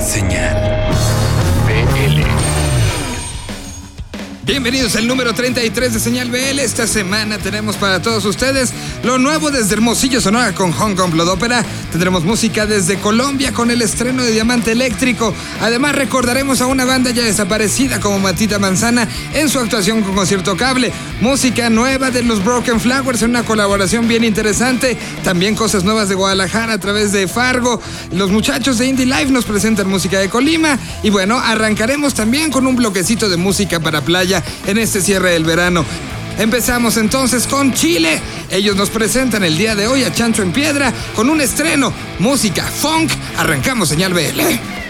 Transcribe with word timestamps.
Señal 0.00 0.69
Bienvenidos 4.50 4.96
al 4.96 5.06
número 5.06 5.32
33 5.32 5.94
de 5.94 6.00
Señal 6.00 6.28
BL. 6.28 6.58
Esta 6.58 6.88
semana 6.88 7.38
tenemos 7.38 7.76
para 7.76 8.02
todos 8.02 8.24
ustedes 8.24 8.72
lo 9.04 9.16
nuevo 9.16 9.52
desde 9.52 9.74
Hermosillo 9.74 10.20
Sonora 10.20 10.52
con 10.56 10.72
Hong 10.72 10.96
Kong 10.96 11.12
Blood 11.12 11.28
Opera. 11.28 11.64
Tendremos 11.92 12.24
música 12.24 12.66
desde 12.66 12.98
Colombia 12.98 13.52
con 13.52 13.70
el 13.70 13.80
estreno 13.80 14.24
de 14.24 14.32
Diamante 14.32 14.72
Eléctrico. 14.72 15.32
Además 15.60 15.94
recordaremos 15.94 16.60
a 16.60 16.66
una 16.66 16.84
banda 16.84 17.12
ya 17.12 17.24
desaparecida 17.24 18.00
como 18.00 18.18
Matita 18.18 18.58
Manzana 18.58 19.06
en 19.34 19.48
su 19.48 19.60
actuación 19.60 20.02
con 20.02 20.16
Concierto 20.16 20.56
Cable. 20.56 20.92
Música 21.20 21.70
nueva 21.70 22.10
de 22.10 22.24
los 22.24 22.44
Broken 22.44 22.80
Flowers 22.80 23.22
en 23.22 23.30
una 23.30 23.44
colaboración 23.44 24.08
bien 24.08 24.24
interesante. 24.24 24.98
También 25.22 25.54
cosas 25.54 25.84
nuevas 25.84 26.08
de 26.08 26.16
Guadalajara 26.16 26.72
a 26.72 26.78
través 26.78 27.12
de 27.12 27.28
Fargo. 27.28 27.80
Los 28.10 28.32
muchachos 28.32 28.78
de 28.78 28.88
Indie 28.88 29.06
Life 29.06 29.30
nos 29.30 29.44
presentan 29.44 29.88
música 29.88 30.18
de 30.18 30.28
Colima. 30.28 30.76
Y 31.04 31.10
bueno, 31.10 31.38
arrancaremos 31.38 32.14
también 32.14 32.50
con 32.50 32.66
un 32.66 32.74
bloquecito 32.74 33.28
de 33.28 33.36
música 33.36 33.78
para 33.78 34.00
playa 34.00 34.39
en 34.66 34.78
este 34.78 35.00
cierre 35.00 35.32
del 35.32 35.44
verano. 35.44 35.84
Empezamos 36.38 36.96
entonces 36.96 37.46
con 37.46 37.74
Chile. 37.74 38.20
Ellos 38.50 38.74
nos 38.76 38.90
presentan 38.90 39.44
el 39.44 39.58
día 39.58 39.74
de 39.74 39.86
hoy 39.86 40.04
a 40.04 40.12
Chancho 40.12 40.42
en 40.42 40.52
Piedra 40.52 40.92
con 41.14 41.28
un 41.28 41.40
estreno, 41.40 41.92
música 42.18 42.64
funk. 42.64 43.10
Arrancamos 43.36 43.88
señal 43.88 44.14
BL. 44.14 44.89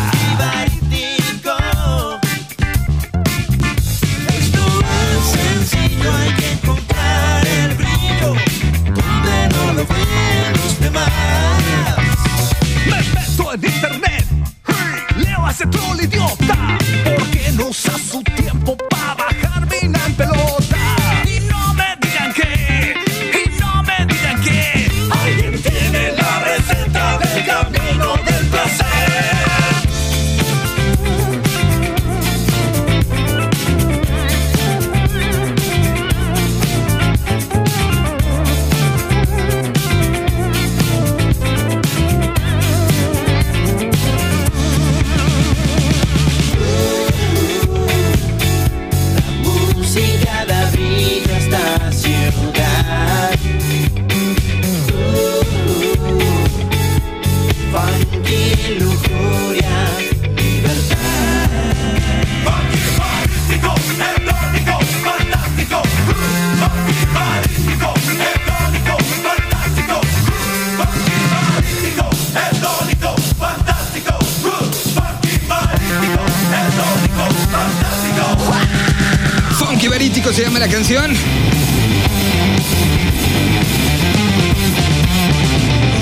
canción. 80.71 81.11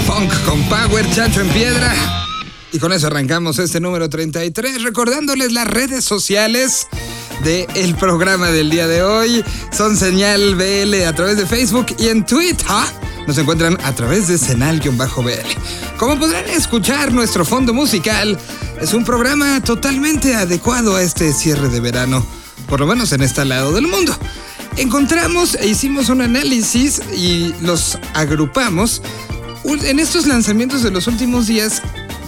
Funk 0.06 0.32
con 0.46 0.62
Power, 0.70 1.10
Chancho 1.10 1.42
en 1.42 1.50
Piedra. 1.50 1.92
Y 2.72 2.78
con 2.78 2.94
eso 2.94 3.08
arrancamos 3.08 3.58
este 3.58 3.80
número 3.80 4.10
33, 4.10 4.84
recordándoles 4.84 5.52
las 5.54 5.68
redes 5.68 6.06
sociales 6.06 6.88
del 7.44 7.66
de 7.66 7.96
programa 8.00 8.52
del 8.52 8.70
día 8.70 8.88
de 8.88 9.02
hoy. 9.02 9.44
Son 9.76 9.98
Señal 9.98 10.54
BL 10.54 11.04
a 11.08 11.14
través 11.14 11.38
de 11.38 11.48
Facebook 11.48 11.88
y 11.98 12.10
en 12.10 12.24
Twitter. 12.24 12.68
Nos 13.26 13.40
encuentran 13.40 13.76
a 13.84 13.94
través 13.94 14.28
de 14.28 14.38
Senal-BL. 14.38 15.98
Como 15.98 16.20
podrán 16.20 16.48
escuchar, 16.48 17.12
nuestro 17.12 17.44
fondo 17.44 17.74
musical 17.74 18.38
es 18.80 18.94
un 18.94 19.04
programa 19.04 19.62
totalmente 19.62 20.36
adecuado 20.36 20.96
a 20.96 21.02
este 21.02 21.34
cierre 21.34 21.70
de 21.70 21.80
verano, 21.80 22.26
por 22.68 22.80
lo 22.80 22.86
menos 22.86 23.12
en 23.14 23.22
este 23.22 23.44
lado 23.46 23.72
del 23.72 23.88
mundo. 23.88 24.16
Encontramos 24.80 25.56
e 25.56 25.68
hicimos 25.68 26.08
un 26.08 26.22
análisis 26.22 27.02
y 27.14 27.54
los 27.62 27.98
agrupamos 28.14 29.02
en 29.66 30.00
estos 30.00 30.26
lanzamientos 30.26 30.84
de 30.84 30.90
los 30.90 31.06
últimos 31.08 31.48
días, 31.48 31.82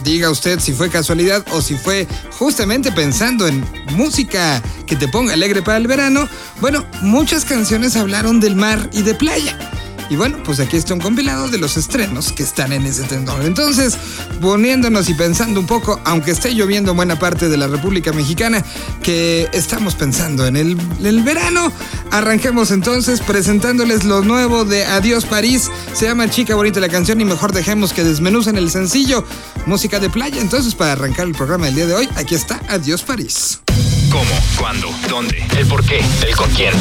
diga 0.04 0.30
usted 0.30 0.60
si 0.60 0.74
fue 0.74 0.90
casualidad 0.90 1.46
o 1.54 1.62
si 1.62 1.76
fue 1.76 2.06
justamente 2.38 2.92
pensando 2.92 3.48
en 3.48 3.66
música 3.92 4.62
que 4.86 4.98
te 4.98 5.08
ponga 5.08 5.34
alegre 5.34 5.62
para 5.62 5.78
el 5.78 5.88
verano, 5.88 6.28
bueno, 6.60 6.86
muchas 7.02 7.46
canciones 7.46 7.96
hablaron 7.96 8.42
del 8.42 8.58
mar 8.58 8.90
y 8.92 9.04
de 9.04 9.16
playa. 9.16 9.58
Y 10.12 10.18
bueno, 10.18 10.40
pues 10.44 10.60
aquí 10.60 10.76
está 10.76 10.94
un 10.94 11.00
compilado 11.00 11.48
de 11.48 11.58
los 11.58 11.78
estrenos 11.78 12.34
que 12.34 12.44
están 12.44 12.74
en 12.74 12.86
ese 12.86 13.04
tenor. 13.04 13.46
Entonces, 13.46 13.98
poniéndonos 14.42 15.08
y 15.08 15.14
pensando 15.14 15.62
un 15.62 15.66
poco, 15.66 16.02
aunque 16.04 16.32
esté 16.32 16.54
lloviendo 16.54 16.92
en 16.92 16.98
buena 16.98 17.18
parte 17.18 17.48
de 17.48 17.56
la 17.56 17.68
República 17.68 18.12
Mexicana, 18.12 18.62
que 19.02 19.48
estamos 19.54 19.96
pensando 19.96 20.46
en 20.46 20.58
el, 20.58 20.78
el 21.02 21.24
verano, 21.24 21.72
arranquemos 22.12 22.72
entonces 22.72 23.22
presentándoles 23.22 24.04
lo 24.04 24.22
nuevo 24.22 24.66
de 24.66 24.84
Adiós 24.84 25.24
París. 25.24 25.72
Se 25.94 26.08
llama 26.08 26.30
Chica 26.30 26.56
Bonita 26.56 26.82
la 26.82 26.90
canción 26.90 27.22
y 27.22 27.24
mejor 27.24 27.54
dejemos 27.54 27.94
que 27.94 28.04
desmenucen 28.04 28.58
el 28.58 28.70
sencillo. 28.70 29.24
Música 29.66 30.02
de 30.02 30.10
playa. 30.10 30.42
Entonces, 30.42 30.76
para 30.76 30.92
arrancar 30.92 31.26
el 31.26 31.36
programa 31.36 31.68
del 31.68 31.76
día 31.76 31.86
de 31.86 31.94
hoy, 31.94 32.10
aquí 32.18 32.36
está 32.36 32.60
Adiós 32.68 33.04
París. 33.04 33.61
¿Cómo? 34.12 34.26
¿Cuándo? 34.60 34.90
¿Dónde? 35.08 35.42
¿El 35.58 35.66
por 35.68 35.86
qué? 35.86 36.02
¿El 36.28 36.36
con 36.36 36.50
quién? 36.52 36.74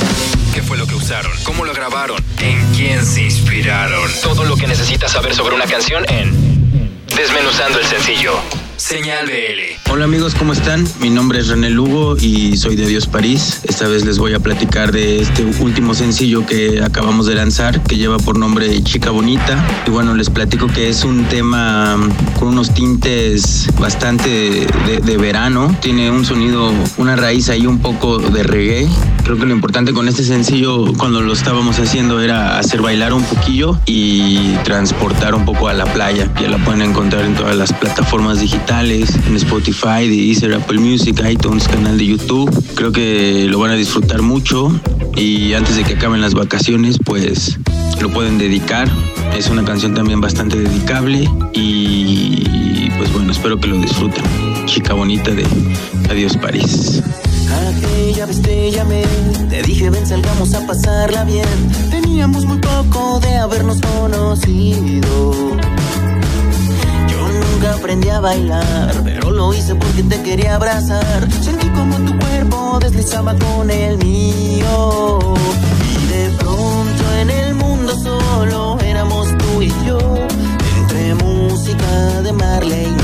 ¿Qué 0.52 0.62
fue 0.62 0.76
lo 0.76 0.86
que 0.86 0.96
usaron? 0.96 1.30
¿Cómo 1.44 1.64
lo 1.64 1.72
grabaron? 1.72 2.22
¿En 2.40 2.72
quién 2.74 3.06
se 3.06 3.22
inspiraron? 3.22 4.10
Todo 4.22 4.44
lo 4.44 4.56
que 4.56 4.66
necesitas 4.66 5.12
saber 5.12 5.34
sobre 5.34 5.54
una 5.54 5.66
canción 5.66 6.04
en 6.08 7.06
Desmenuzando 7.16 7.78
el 7.78 7.86
sencillo. 7.86 8.40
Señal 8.80 9.26
BL. 9.26 9.90
Hola 9.92 10.06
amigos, 10.06 10.34
¿cómo 10.34 10.54
están? 10.54 10.88
Mi 11.00 11.10
nombre 11.10 11.38
es 11.38 11.48
René 11.48 11.68
Lugo 11.68 12.16
y 12.16 12.56
soy 12.56 12.76
de 12.76 12.86
Dios 12.86 13.06
París. 13.06 13.60
Esta 13.64 13.86
vez 13.86 14.06
les 14.06 14.18
voy 14.18 14.32
a 14.32 14.40
platicar 14.40 14.90
de 14.90 15.20
este 15.20 15.44
último 15.44 15.92
sencillo 15.92 16.46
que 16.46 16.80
acabamos 16.82 17.26
de 17.26 17.34
lanzar, 17.34 17.82
que 17.82 17.96
lleva 17.96 18.16
por 18.16 18.38
nombre 18.38 18.82
Chica 18.82 19.10
Bonita. 19.10 19.62
Y 19.86 19.90
bueno, 19.90 20.14
les 20.14 20.30
platico 20.30 20.66
que 20.66 20.88
es 20.88 21.04
un 21.04 21.24
tema 21.24 21.98
con 22.38 22.48
unos 22.48 22.72
tintes 22.72 23.68
bastante 23.78 24.30
de, 24.30 25.00
de 25.04 25.16
verano. 25.18 25.76
Tiene 25.82 26.10
un 26.10 26.24
sonido, 26.24 26.72
una 26.96 27.16
raíz 27.16 27.50
ahí 27.50 27.66
un 27.66 27.80
poco 27.80 28.18
de 28.18 28.42
reggae. 28.42 28.88
Creo 29.30 29.38
que 29.38 29.46
lo 29.46 29.54
importante 29.54 29.92
con 29.92 30.08
este 30.08 30.24
sencillo 30.24 30.92
cuando 30.94 31.20
lo 31.20 31.32
estábamos 31.32 31.78
haciendo 31.78 32.20
era 32.20 32.58
hacer 32.58 32.82
bailar 32.82 33.12
un 33.12 33.22
poquillo 33.22 33.78
y 33.86 34.56
transportar 34.64 35.36
un 35.36 35.44
poco 35.44 35.68
a 35.68 35.72
la 35.72 35.84
playa. 35.84 36.28
Ya 36.42 36.48
la 36.48 36.58
pueden 36.58 36.82
encontrar 36.82 37.24
en 37.24 37.36
todas 37.36 37.54
las 37.54 37.72
plataformas 37.72 38.40
digitales 38.40 39.14
en 39.28 39.36
Spotify, 39.36 40.08
Deezer, 40.08 40.54
Apple 40.54 40.80
Music, 40.80 41.22
iTunes, 41.24 41.68
canal 41.68 41.96
de 41.96 42.06
YouTube. 42.06 42.50
Creo 42.74 42.90
que 42.90 43.46
lo 43.48 43.60
van 43.60 43.70
a 43.70 43.74
disfrutar 43.74 44.20
mucho 44.20 44.72
y 45.14 45.52
antes 45.52 45.76
de 45.76 45.84
que 45.84 45.94
acaben 45.94 46.20
las 46.20 46.34
vacaciones, 46.34 46.98
pues 46.98 47.56
lo 48.00 48.10
pueden 48.10 48.36
dedicar. 48.36 48.90
Es 49.38 49.48
una 49.48 49.64
canción 49.64 49.94
también 49.94 50.20
bastante 50.20 50.56
dedicable 50.56 51.30
y 51.52 52.90
pues 52.98 53.12
bueno, 53.12 53.30
espero 53.30 53.60
que 53.60 53.68
lo 53.68 53.76
disfruten. 53.76 54.24
Chica 54.66 54.92
bonita 54.92 55.30
de 55.30 55.46
Adiós 56.10 56.36
París. 56.36 57.00
Aquella 57.68 58.26
vez 58.26 58.42
te 58.42 58.70
llamé, 58.70 59.02
te 59.48 59.62
dije 59.62 59.90
ven 59.90 60.06
salgamos 60.06 60.54
a 60.54 60.66
pasarla 60.66 61.24
bien. 61.24 61.48
Teníamos 61.90 62.44
muy 62.44 62.58
poco 62.58 63.20
de 63.20 63.36
habernos 63.36 63.80
conocido 63.80 65.60
aprendí 67.80 68.08
a 68.08 68.20
bailar, 68.20 68.94
pero 69.04 69.30
lo 69.30 69.54
hice 69.54 69.74
porque 69.74 70.02
te 70.02 70.22
quería 70.22 70.56
abrazar. 70.56 71.30
Sentí 71.42 71.68
como 71.70 71.96
tu 71.98 72.18
cuerpo 72.18 72.78
deslizaba 72.80 73.34
con 73.36 73.70
el 73.70 73.98
mío. 73.98 75.18
Y 76.02 76.06
de 76.06 76.30
pronto 76.38 77.02
en 77.20 77.30
el 77.30 77.54
mundo 77.54 77.96
solo 77.96 78.78
éramos 78.80 79.28
tú 79.38 79.62
y 79.62 79.72
yo. 79.86 79.98
Entre 80.78 81.14
música 81.14 82.22
de 82.22 82.32
Marley 82.32 82.99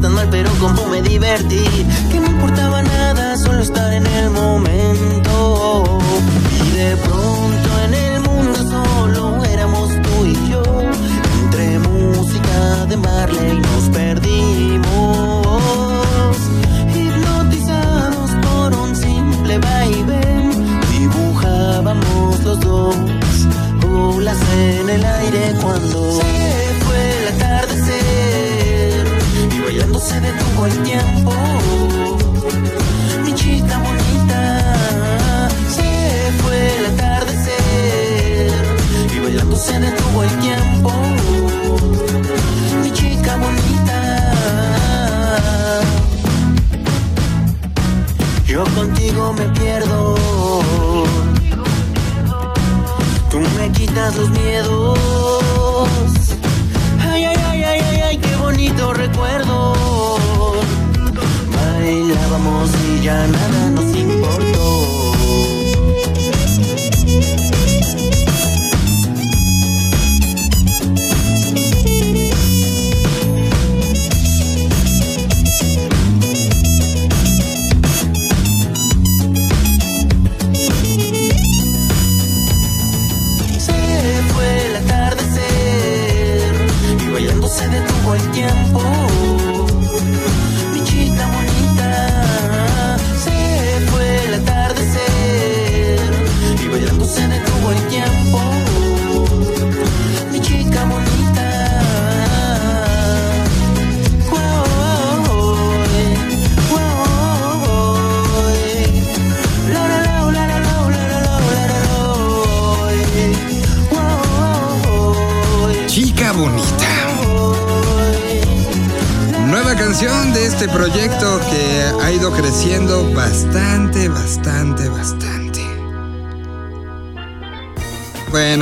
tan 0.00 0.14
mal, 0.14 0.28
pero 0.30 0.50
como 0.60 0.86
me 0.86 1.02
divertí. 1.02 1.64
Que 2.10 2.20
no 2.20 2.26
importaba 2.26 2.82
nada, 2.82 3.36
solo 3.36 3.60
estar 3.60 3.92
en 3.92 4.06
el 4.06 4.30
momento. 4.30 4.57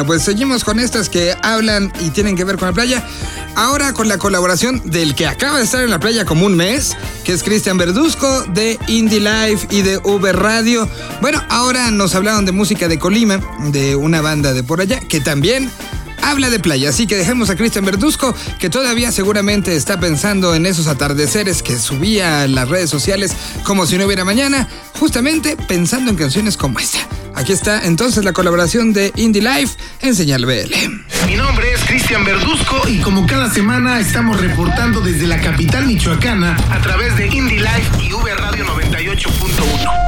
Pues 0.07 0.23
seguimos 0.23 0.63
con 0.63 0.79
estas 0.79 1.09
que 1.09 1.35
hablan 1.43 1.93
y 2.01 2.11
tienen 2.11 2.37
que 2.37 2.45
ver 2.45 2.57
con 2.57 2.69
la 2.69 2.75
playa. 2.75 3.05
Ahora 3.57 3.93
con 3.93 4.07
la 4.07 4.19
colaboración 4.19 4.81
del 4.85 5.15
que 5.17 5.27
acaba 5.27 5.59
de 5.59 5.65
estar 5.65 5.83
en 5.83 5.91
la 5.91 5.99
playa 5.99 6.25
como 6.25 6.47
un 6.47 6.57
mes, 6.57 6.97
que 7.25 7.33
es 7.33 7.43
Cristian 7.43 7.77
Verduzco 7.77 8.45
de 8.45 8.79
Indie 8.87 9.21
Life 9.21 9.67
y 9.71 9.83
de 9.83 9.99
Uber 9.99 10.37
Radio. 10.37 10.89
Bueno, 11.21 11.43
ahora 11.49 11.91
nos 11.91 12.15
hablaron 12.15 12.45
de 12.45 12.53
música 12.53 12.87
de 12.87 12.99
Colima, 12.99 13.41
de 13.73 13.97
una 13.97 14.21
banda 14.21 14.53
de 14.53 14.63
por 14.63 14.81
allá, 14.81 15.01
que 15.01 15.21
también 15.21 15.71
habla 16.27 16.51
de 16.51 16.59
playa. 16.59 16.91
Así 16.91 17.07
que 17.07 17.17
dejemos 17.17 17.51
a 17.51 17.57
Cristian 17.57 17.85
Verduzco, 17.85 18.35
que 18.59 18.69
todavía 18.69 19.13
seguramente 19.13 19.77
está 19.77 19.99
pensando 20.01 20.55
en 20.55 20.67
esos 20.67 20.87
atardeceres 20.87 21.63
que 21.63 21.79
subía 21.79 22.43
a 22.43 22.49
las 22.49 22.69
redes 22.69 22.91
sociales 22.91 23.35
como 23.65 23.87
si 23.87 23.97
no 23.97 24.07
hubiera 24.07 24.25
mañana, 24.25 24.69
justamente 24.99 25.57
pensando 25.69 26.11
en 26.11 26.17
canciones 26.17 26.57
como 26.57 26.79
esta. 26.79 26.99
Aquí 27.35 27.53
está 27.53 27.85
entonces 27.85 28.25
la 28.25 28.33
colaboración 28.33 28.93
de 28.93 29.13
Indie 29.17 29.43
Life 29.43 29.77
en 30.01 30.15
Señal 30.15 30.47
BL. 30.47 30.73
Mi 31.27 31.37
nombre 31.37 31.73
es 31.73 31.85
Cristian 31.85 32.25
Verduzco 32.25 32.89
y 32.89 32.99
como 33.01 33.27
cada 33.27 33.53
semana 33.53 34.01
estamos 34.01 34.41
reportando 34.41 35.01
desde 35.01 35.27
la 35.27 35.41
capital 35.41 35.87
michoacana 35.87 36.57
a 36.71 36.81
través 36.81 37.17
de 37.17 37.27
Indie 37.27 37.61
Life 37.61 37.91
y 38.03 38.13
V 38.13 38.35
Radio 38.35 38.65
98.1. 38.65 40.06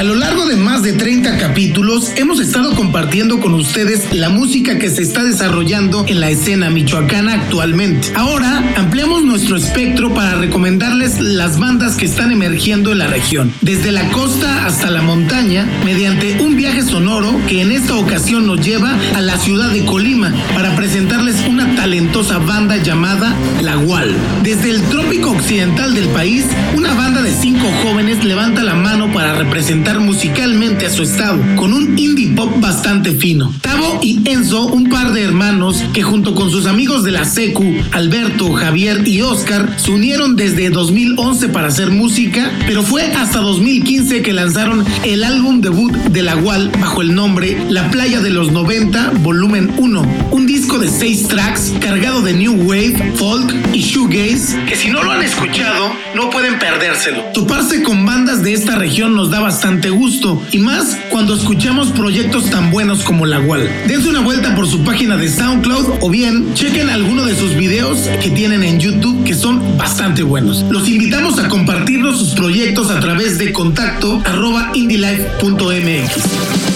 A 0.00 0.02
lo 0.02 0.14
largo 0.14 0.46
de 0.46 0.56
más 0.56 0.82
de 0.82 0.94
30 0.94 1.36
capítulos 1.36 2.12
hemos 2.16 2.40
estado 2.40 2.74
compartiendo 2.74 3.38
con 3.38 3.52
ustedes 3.52 4.14
la 4.14 4.30
música 4.30 4.78
que 4.78 4.88
se 4.88 5.02
está 5.02 5.22
desarrollando 5.24 6.06
en 6.08 6.20
la 6.20 6.30
escena 6.30 6.70
michoacana 6.70 7.34
actualmente. 7.34 8.10
Ahora 8.14 8.64
ampliamos 8.78 9.24
nuestro 9.24 9.58
espectro 9.58 10.14
para 10.14 10.36
recomendarles 10.36 11.20
las 11.20 11.58
bandas 11.58 11.96
que 11.96 12.06
están 12.06 12.32
emergiendo 12.32 12.92
en 12.92 12.98
la 13.00 13.08
región, 13.08 13.52
desde 13.60 13.92
la 13.92 14.08
costa 14.08 14.64
hasta 14.64 14.90
la 14.90 15.02
montaña, 15.02 15.68
mediante 15.84 16.40
un 16.40 16.56
viaje 16.56 16.80
sonoro 16.80 17.38
que 17.46 17.60
en 17.60 17.70
esta 17.70 17.94
ocasión 17.96 18.46
nos 18.46 18.64
lleva 18.64 18.96
a 19.14 19.20
la 19.20 19.36
ciudad 19.36 19.68
de 19.68 19.84
Colima 19.84 20.32
para 20.54 20.74
presentarles 20.76 21.46
una 21.46 21.76
talentosa 21.76 22.38
banda 22.38 22.78
llamada 22.78 23.36
La 23.60 23.74
Gual. 23.74 24.16
Desde 24.42 24.70
el 24.70 24.80
trópico 24.84 25.32
occidental 25.32 25.94
del 25.94 26.08
país, 26.08 26.46
una 26.74 26.94
banda 26.94 27.20
de 27.20 27.34
cinco 27.34 27.70
jóvenes 27.82 28.24
levanta 28.24 28.62
la 28.62 28.74
mano 28.74 29.12
para 29.12 29.34
representar 29.34 29.89
musicalmente 29.98 30.86
a 30.86 30.90
su 30.90 31.02
estado, 31.02 31.38
con 31.56 31.72
un 31.72 31.98
indie 31.98 32.28
pop 32.36 32.60
bastante 32.60 33.12
fino. 33.12 33.52
Tavo 33.60 33.98
y 34.02 34.20
Enzo, 34.28 34.66
un 34.66 34.88
par 34.88 35.12
de 35.12 35.22
hermanos 35.22 35.82
que 35.92 36.02
junto 36.02 36.34
con 36.34 36.50
sus 36.50 36.66
amigos 36.66 37.02
de 37.02 37.10
la 37.10 37.24
Secu, 37.24 37.74
Alberto, 37.92 38.52
Javier 38.52 39.06
y 39.08 39.22
Oscar, 39.22 39.74
se 39.78 39.90
unieron 39.90 40.36
desde 40.36 40.70
2011 40.70 41.48
para 41.48 41.68
hacer 41.68 41.90
música, 41.90 42.52
pero 42.66 42.82
fue 42.82 43.02
hasta 43.12 43.40
2015 43.40 44.22
que 44.22 44.32
lanzaron 44.32 44.84
el 45.04 45.24
álbum 45.24 45.60
debut 45.60 45.92
de 45.92 46.22
la 46.22 46.36
Wall 46.36 46.70
bajo 46.78 47.02
el 47.02 47.14
nombre 47.14 47.58
La 47.68 47.90
Playa 47.90 48.20
de 48.20 48.30
los 48.30 48.52
90, 48.52 49.12
volumen 49.20 49.72
1, 49.76 50.28
un 50.30 50.46
disco 50.46 50.78
de 50.78 50.88
seis 50.88 51.26
tracks 51.26 51.72
cargado 51.80 52.22
de 52.22 52.34
new 52.34 52.54
wave, 52.68 53.12
folk 53.16 53.54
y 53.72 53.80
shoegaze, 53.80 54.64
que 54.66 54.76
si 54.76 54.88
no 54.88 55.02
lo 55.02 55.10
han 55.10 55.22
escuchado, 55.22 55.92
no 56.14 56.30
pueden 56.30 56.58
perdérselo. 56.58 57.22
Toparse 57.32 57.82
con 57.82 58.04
bandas 58.04 58.42
de 58.42 58.52
esta 58.52 58.76
región 58.76 59.14
nos 59.14 59.30
da 59.30 59.40
bastante 59.40 59.79
gusto 59.88 60.42
y 60.52 60.58
más 60.58 60.98
cuando 61.08 61.34
escuchamos 61.34 61.90
proyectos 61.92 62.50
tan 62.50 62.70
buenos 62.70 63.02
como 63.02 63.24
La 63.24 63.40
Wall. 63.40 63.70
Dense 63.86 64.10
una 64.10 64.20
vuelta 64.20 64.54
por 64.54 64.66
su 64.66 64.84
página 64.84 65.16
de 65.16 65.30
SoundCloud 65.30 66.00
o 66.02 66.10
bien 66.10 66.52
chequen 66.52 66.90
alguno 66.90 67.24
de 67.24 67.34
sus 67.34 67.54
videos 67.54 68.00
que 68.22 68.30
tienen 68.30 68.62
en 68.62 68.78
YouTube 68.78 69.24
que 69.24 69.34
son 69.34 69.78
bastante 69.78 70.22
buenos. 70.22 70.66
Los 70.68 70.86
invitamos 70.88 71.38
a 71.38 71.48
compartirnos 71.48 72.18
sus 72.18 72.34
proyectos 72.34 72.90
a 72.90 73.00
través 73.00 73.38
de 73.38 73.52
contacto 73.52 74.20
arroba 74.26 74.72
indylife.mx. 74.74 76.69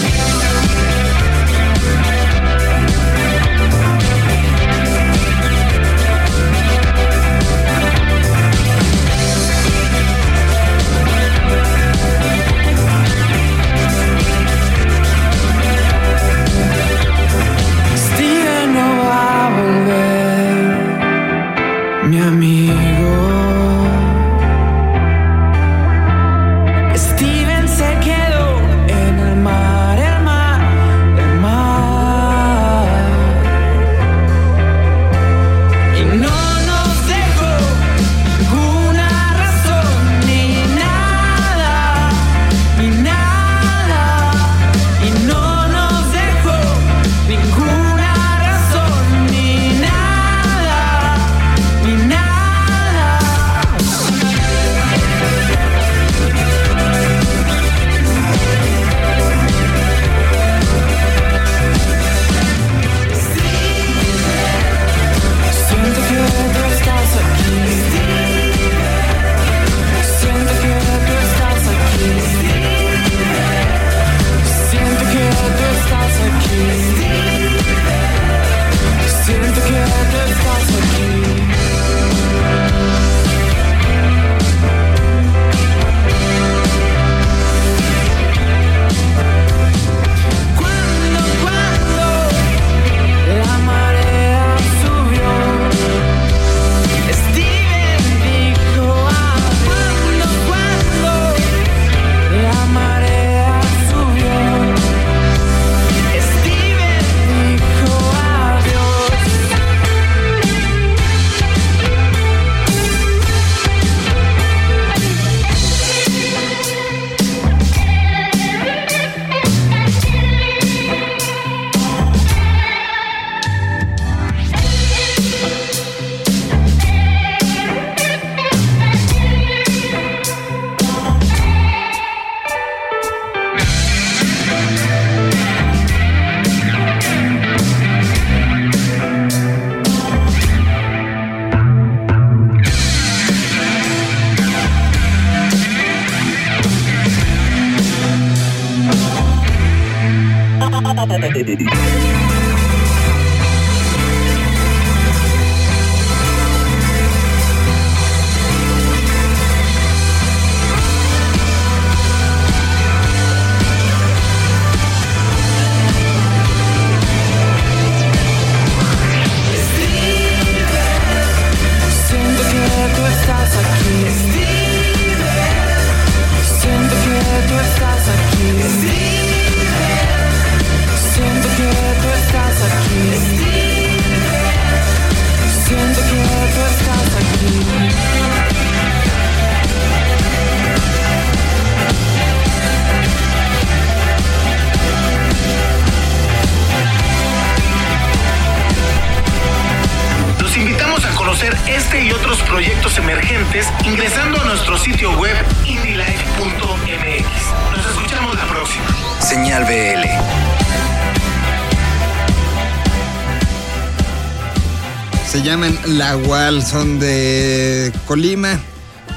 Se 215.35 215.43
llaman 215.43 215.77
La 215.87 216.17
Wal, 216.17 216.65
son 216.65 217.01
de 217.01 217.93
Colima 218.07 218.57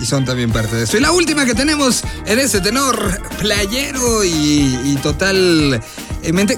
y 0.01 0.05
son 0.07 0.25
también 0.25 0.51
parte 0.51 0.75
de 0.75 0.85
esto. 0.85 0.97
Y 0.97 0.99
la 0.99 1.11
última 1.11 1.45
que 1.45 1.53
tenemos 1.53 2.03
en 2.25 2.39
ese 2.39 2.59
tenor 2.59 3.21
playero 3.37 4.23
y, 4.23 4.79
y 4.83 4.97
total 5.03 5.79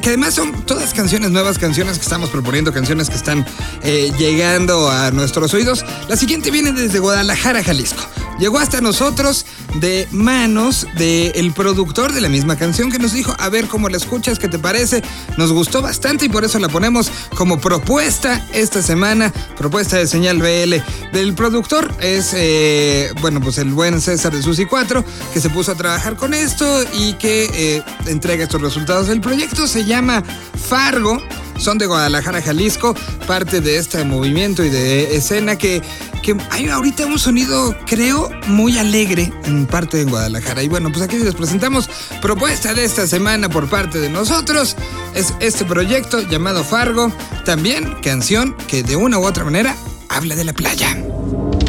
que 0.01 0.08
además 0.08 0.34
son 0.34 0.66
todas 0.66 0.94
canciones 0.94 1.32
nuevas, 1.32 1.60
canciones 1.60 1.98
que 1.98 2.04
estamos 2.04 2.30
proponiendo, 2.30 2.72
canciones 2.72 3.10
que 3.10 3.18
están 3.18 3.46
eh, 3.84 4.13
llegando 4.18 4.89
a 4.89 5.12
nuestros 5.12 5.54
oídos. 5.54 5.84
La 6.08 6.16
siguiente 6.16 6.51
viene 6.51 6.72
desde 6.72 7.00
Guadalajara, 7.00 7.62
Jalisco. 7.62 8.01
Llegó 8.39 8.60
hasta 8.60 8.79
nosotros 8.79 9.46
de 9.75 10.08
manos 10.12 10.88
del 10.96 11.51
productor 11.51 12.13
de 12.13 12.22
la 12.22 12.29
misma 12.29 12.55
canción 12.55 12.89
que 12.89 12.98
nos 12.98 13.12
dijo, 13.12 13.36
a 13.38 13.50
ver 13.50 13.67
cómo 13.67 13.89
la 13.89 13.98
escuchas, 13.98 14.39
qué 14.39 14.48
te 14.48 14.58
parece. 14.58 15.03
Nos 15.38 15.51
gustó 15.51 15.81
bastante 15.81 16.25
y 16.25 16.29
por 16.29 16.46
eso 16.46 16.58
la 16.58 16.69
ponemos 16.69 17.12
como 17.36 17.60
propuesta 17.60 18.48
esta 18.53 18.81
semana, 18.81 19.34
propuesta 19.58 19.98
de 19.98 20.08
señal 20.08 20.38
BL. 20.38 20.75
Del 21.12 21.34
productor 21.34 21.93
es, 22.00 22.31
eh, 22.34 23.12
bueno, 23.19 23.41
pues 23.41 23.58
el 23.58 23.74
buen 23.74 24.00
César 24.00 24.34
de 24.34 24.41
Susi 24.41 24.65
4, 24.65 25.03
que 25.34 25.41
se 25.41 25.50
puso 25.50 25.74
a 25.74 25.75
trabajar 25.75 26.15
con 26.15 26.34
esto 26.34 26.65
y 26.93 27.13
que 27.13 27.50
eh, 27.53 27.84
entrega 28.05 28.46
estos 28.46 28.62
resultados 28.62 29.08
del 29.08 29.19
proyecto. 29.19 29.67
Se 29.67 29.84
llama 29.84 30.24
Fargo 30.69 31.22
son 31.60 31.77
de 31.77 31.88
Guadalajara, 31.88 32.41
Jalisco, 32.41 32.96
parte 33.27 33.60
de 33.60 33.77
este 33.77 34.03
movimiento 34.05 34.63
y 34.63 34.69
de 34.69 35.15
escena 35.15 35.58
que, 35.58 35.81
que 36.22 36.36
hay 36.50 36.68
ahorita 36.68 37.06
un 37.06 37.20
sonido, 37.20 37.76
creo, 37.86 38.30
muy 38.48 38.78
alegre 38.78 39.32
en 39.46 39.66
parte 39.66 39.98
de 39.98 40.06
Guadalajara. 40.06 40.64
Y 40.64 40.68
bueno, 40.68 40.90
pues 40.92 41.02
aquí 41.02 41.18
les 41.18 41.36
presentamos 41.36 41.90
propuesta 42.22 42.74
de 42.74 42.86
esta 42.86 43.08
semana 43.08 43.50
por 43.50 43.70
parte 43.70 44.00
de 44.00 44.10
nosotros. 44.10 44.76
Es 45.15 45.34
este 45.39 45.65
proyecto 45.65 46.22
llamado 46.22 46.63
Fargo, 46.63 47.12
también 47.46 47.96
canción 48.02 48.56
que 48.67 48.84
de 48.84 48.96
una 48.96 49.20
u 49.20 49.26
otra 49.26 49.43
manera 49.43 49.76
habla 50.10 50.36
de 50.36 50.43
la 50.43 50.54
playa. 50.54 50.98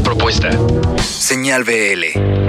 Propuesta. 0.03 0.51
Señal 0.99 1.65
BL. 1.65 2.40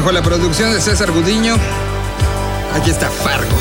Bajo 0.00 0.12
la 0.12 0.22
producción 0.22 0.72
de 0.72 0.80
César 0.80 1.12
Gudiño, 1.12 1.56
aquí 2.72 2.88
está 2.88 3.10
Fargo. 3.10 3.54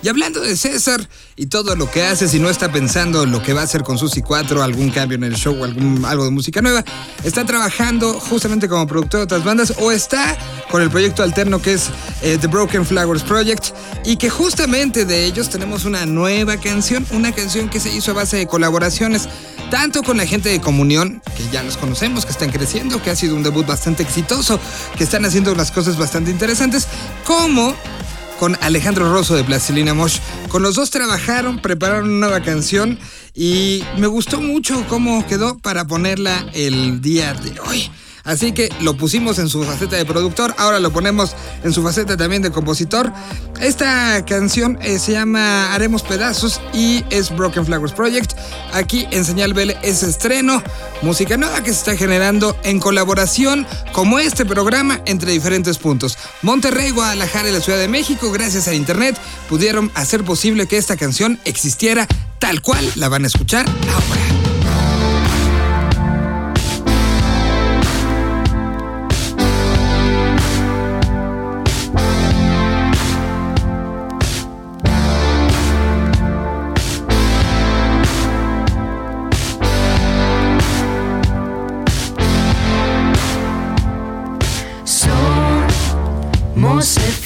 Y 0.00 0.08
hablando 0.08 0.40
de 0.40 0.56
César 0.56 1.06
y 1.36 1.48
todo 1.48 1.76
lo 1.76 1.90
que 1.90 2.02
hace, 2.02 2.28
si 2.28 2.38
no 2.38 2.48
está 2.48 2.72
pensando 2.72 3.26
lo 3.26 3.42
que 3.42 3.52
va 3.52 3.60
a 3.60 3.64
hacer 3.64 3.82
con 3.82 3.98
Susi 3.98 4.22
4, 4.22 4.62
algún 4.62 4.88
cambio 4.88 5.16
en 5.16 5.24
el 5.24 5.34
show, 5.34 5.62
algún, 5.62 6.02
algo 6.06 6.24
de 6.24 6.30
música 6.30 6.62
nueva, 6.62 6.82
está 7.24 7.44
trabajando 7.44 8.14
justamente 8.14 8.70
como 8.70 8.86
productor 8.86 9.20
de 9.20 9.24
otras 9.24 9.44
bandas 9.44 9.74
o 9.76 9.92
está 9.92 10.34
con 10.70 10.80
el 10.80 10.88
proyecto 10.88 11.22
alterno 11.22 11.60
que 11.60 11.74
es 11.74 11.90
eh, 12.22 12.38
The 12.40 12.46
Broken 12.46 12.86
Flowers 12.86 13.22
Project 13.22 13.74
y 14.06 14.16
que 14.16 14.30
justamente 14.30 15.04
de 15.04 15.26
ellos 15.26 15.50
tenemos 15.50 15.84
una 15.84 16.06
nueva 16.06 16.56
canción, 16.56 17.06
una 17.10 17.32
canción 17.32 17.68
que 17.68 17.80
se 17.80 17.92
hizo 17.92 18.12
a 18.12 18.14
base 18.14 18.38
de 18.38 18.46
colaboraciones 18.46 19.28
tanto 19.70 20.02
con 20.02 20.16
la 20.16 20.26
gente 20.26 20.48
de 20.48 20.60
Comunión, 20.60 21.22
que 21.36 21.48
ya 21.52 21.62
los 21.62 21.76
conocemos, 21.76 22.24
que 22.24 22.32
están 22.32 22.50
creciendo, 22.50 23.02
que 23.02 23.10
ha 23.10 23.16
sido 23.16 23.36
un 23.36 23.42
debut 23.42 23.66
bastante 23.66 24.02
exitoso, 24.02 24.58
que 24.96 25.04
están 25.04 25.24
haciendo 25.24 25.52
unas 25.52 25.70
cosas 25.70 25.98
bastante 25.98 26.30
interesantes, 26.30 26.86
como 27.24 27.74
con 28.38 28.56
Alejandro 28.60 29.12
Rosso 29.12 29.34
de 29.34 29.44
Plastilina 29.44 29.94
Mosh. 29.94 30.18
Con 30.48 30.62
los 30.62 30.74
dos 30.74 30.90
trabajaron, 30.90 31.60
prepararon 31.60 32.10
una 32.10 32.28
nueva 32.28 32.42
canción 32.42 32.98
y 33.34 33.82
me 33.98 34.06
gustó 34.06 34.40
mucho 34.40 34.86
cómo 34.88 35.26
quedó 35.26 35.58
para 35.58 35.86
ponerla 35.86 36.46
el 36.54 37.00
día 37.00 37.34
de 37.34 37.58
hoy. 37.60 37.90
Así 38.28 38.52
que 38.52 38.68
lo 38.82 38.94
pusimos 38.94 39.38
en 39.38 39.48
su 39.48 39.64
faceta 39.64 39.96
de 39.96 40.04
productor, 40.04 40.54
ahora 40.58 40.80
lo 40.80 40.92
ponemos 40.92 41.34
en 41.64 41.72
su 41.72 41.82
faceta 41.82 42.14
también 42.14 42.42
de 42.42 42.50
compositor. 42.50 43.10
Esta 43.58 44.22
canción 44.26 44.78
eh, 44.82 44.98
se 44.98 45.12
llama 45.12 45.72
Haremos 45.72 46.02
Pedazos 46.02 46.60
y 46.74 47.06
es 47.08 47.34
Broken 47.34 47.64
Flowers 47.64 47.94
Project. 47.94 48.34
Aquí 48.74 49.06
en 49.12 49.24
Señal 49.24 49.54
BL 49.54 49.70
es 49.82 50.02
estreno, 50.02 50.62
música 51.00 51.38
nueva 51.38 51.62
que 51.62 51.72
se 51.72 51.78
está 51.78 51.96
generando 51.96 52.54
en 52.64 52.80
colaboración 52.80 53.66
como 53.92 54.18
este 54.18 54.44
programa 54.44 55.00
entre 55.06 55.32
diferentes 55.32 55.78
puntos. 55.78 56.18
Monterrey, 56.42 56.90
Guadalajara 56.90 57.48
y 57.48 57.52
la 57.52 57.62
Ciudad 57.62 57.78
de 57.78 57.88
México, 57.88 58.30
gracias 58.30 58.68
a 58.68 58.74
Internet, 58.74 59.18
pudieron 59.48 59.90
hacer 59.94 60.22
posible 60.22 60.66
que 60.66 60.76
esta 60.76 60.98
canción 60.98 61.40
existiera 61.46 62.06
tal 62.38 62.60
cual 62.60 62.86
la 62.96 63.08
van 63.08 63.24
a 63.24 63.28
escuchar 63.28 63.64
ahora. 63.66 64.47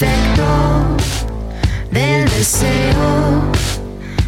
Efecto 0.02 0.96
del 1.90 2.28
deseo. 2.30 3.42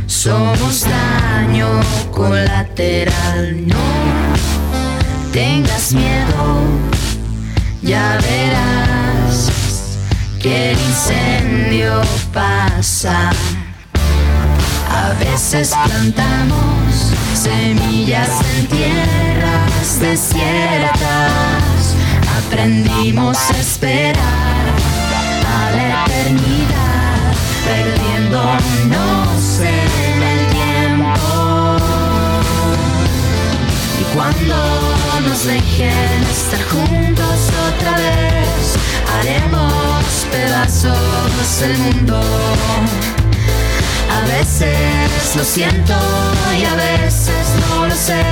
Somos 0.06 0.84
daño 0.84 1.68
colateral. 2.12 3.66
No 3.66 3.76
tengas 5.32 5.92
miedo, 5.92 6.62
ya 7.82 8.18
verás 8.22 9.50
que 10.40 10.72
el 10.72 10.78
incendio 10.78 12.02
pasa. 12.32 13.30
A 14.90 15.12
veces 15.18 15.74
plantamos 15.84 17.12
semillas 17.34 18.30
en 18.56 18.66
tierras 18.68 20.00
desiertas. 20.00 21.00
Aprendimos 22.46 23.38
a 23.50 23.58
esperar 23.58 24.43
eternidad, 26.24 27.34
perdiéndonos 27.66 29.60
en 29.60 30.22
el 30.22 30.46
tiempo. 30.48 31.76
Y 34.00 34.04
cuando 34.14 34.56
nos 35.28 35.44
dejen 35.44 36.22
estar 36.30 36.62
juntos 36.70 37.50
otra 37.68 37.92
vez, 37.98 38.76
haremos 39.18 40.26
pedazos 40.30 41.62
el 41.62 41.76
mundo. 41.78 42.20
A 44.10 44.26
veces 44.26 45.36
lo 45.36 45.44
siento 45.44 45.94
y 46.58 46.64
a 46.64 46.74
veces 46.74 47.46
no 47.68 47.86
lo 47.86 47.94
sé. 47.94 48.24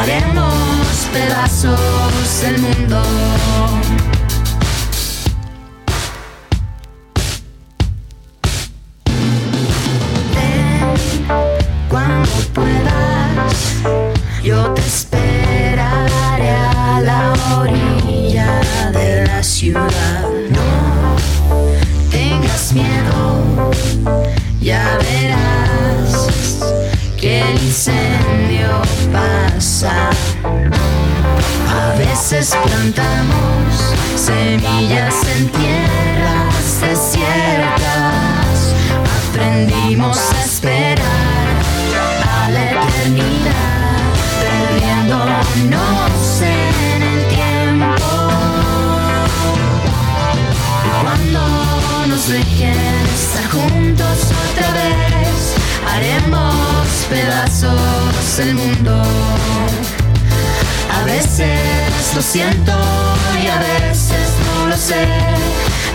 Haremos 0.00 0.54
pedazos 1.12 2.42
el 2.44 2.58
mundo. 2.58 3.02
Veces 32.16 32.56
plantamos 32.64 33.94
semillas 34.14 35.14
en 35.36 35.48
tierras 35.50 36.80
desiertas. 36.80 38.56
Aprendimos 39.28 40.18
a 40.32 40.44
esperar 40.44 41.56
a 42.24 42.50
la 42.50 42.70
eternidad, 42.70 44.00
perdiéndonos 44.40 45.46
en 46.40 47.02
el 47.02 47.28
tiempo. 47.28 48.06
Y 50.86 50.88
cuando 51.02 51.40
nos 52.06 52.28
dejen 52.28 52.78
estar 53.14 53.46
juntos 53.50 54.32
otra 54.50 54.68
vez, 54.72 55.54
haremos 55.92 56.86
pedazos 57.10 58.38
el 58.38 58.54
mundo. 58.54 59.02
A 61.06 61.08
veces 61.08 62.14
lo 62.16 62.20
siento 62.20 62.72
y 63.40 63.46
a 63.46 63.58
veces 63.60 64.28
no 64.44 64.66
lo 64.66 64.76
sé. 64.76 65.06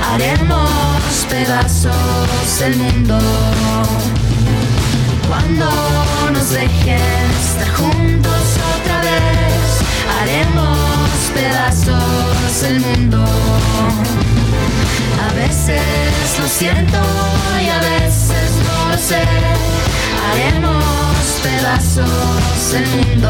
Haremos 0.10 0.70
pedazos 1.30 2.62
el 2.64 2.78
mundo. 2.78 3.20
Cuando 5.28 5.70
nos 6.32 6.52
dejen 6.52 7.30
estar 7.44 7.70
juntos 7.74 8.42
otra 8.80 9.02
vez, 9.02 9.82
haremos 10.22 10.80
pedazos 11.34 12.64
el 12.64 12.80
mundo. 12.80 13.22
A 15.28 15.34
veces 15.34 16.40
lo 16.40 16.48
siento 16.48 17.00
y 17.62 17.68
a 17.68 17.80
veces 17.80 18.50
no 18.66 18.90
lo 18.92 18.98
sé. 18.98 19.24
Haremos 20.32 21.26
pedazos 21.44 22.74
el 22.74 22.88
mundo. 22.88 23.30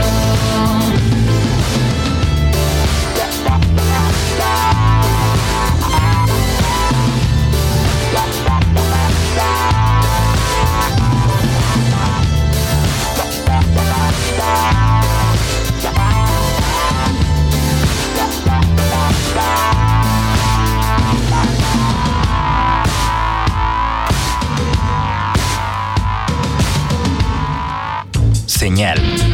Señal 28.71 28.95
BL. 29.01 29.30